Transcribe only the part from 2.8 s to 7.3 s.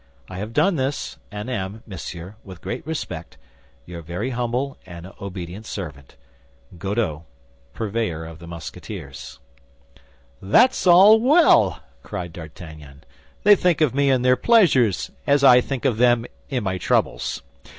respect, Your very humble and obedient servant, GODEAU,